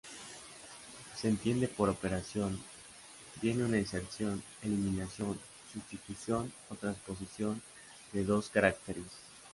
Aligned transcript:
Se 1.15 1.29
entiende 1.29 1.67
por 1.67 1.87
operación, 1.87 2.59
bien 3.39 3.61
una 3.61 3.77
inserción, 3.77 4.41
eliminación, 4.63 5.39
sustitución 5.71 6.51
o 6.71 6.75
transposición 6.75 7.61
de 8.11 8.23
dos 8.23 8.49
caracteres. 8.49 9.05